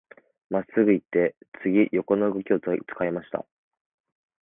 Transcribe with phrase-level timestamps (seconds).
[0.49, 2.73] 真っすぐ行って、次、横の動きを使
[3.05, 3.45] いました。